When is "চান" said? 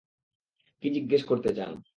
1.55-1.71